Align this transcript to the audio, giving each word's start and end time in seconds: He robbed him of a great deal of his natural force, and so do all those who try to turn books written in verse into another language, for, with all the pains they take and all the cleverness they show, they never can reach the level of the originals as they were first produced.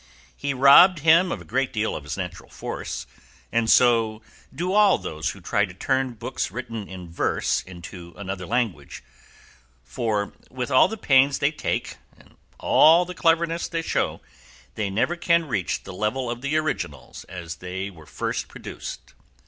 He 0.35 0.51
robbed 0.51 1.01
him 1.01 1.31
of 1.31 1.41
a 1.41 1.45
great 1.45 1.71
deal 1.71 1.95
of 1.95 2.03
his 2.05 2.17
natural 2.17 2.49
force, 2.49 3.05
and 3.51 3.69
so 3.69 4.23
do 4.51 4.73
all 4.73 4.97
those 4.97 5.29
who 5.29 5.41
try 5.41 5.63
to 5.63 5.75
turn 5.75 6.13
books 6.15 6.49
written 6.49 6.87
in 6.87 7.07
verse 7.11 7.61
into 7.61 8.15
another 8.17 8.47
language, 8.47 9.03
for, 9.83 10.33
with 10.49 10.71
all 10.71 10.87
the 10.87 10.97
pains 10.97 11.37
they 11.37 11.51
take 11.51 11.97
and 12.17 12.35
all 12.57 13.05
the 13.05 13.13
cleverness 13.13 13.67
they 13.67 13.83
show, 13.83 14.21
they 14.73 14.89
never 14.89 15.15
can 15.15 15.47
reach 15.47 15.83
the 15.83 15.93
level 15.93 16.31
of 16.31 16.41
the 16.41 16.57
originals 16.57 17.23
as 17.25 17.57
they 17.57 17.91
were 17.91 18.07
first 18.07 18.47
produced. 18.47 19.13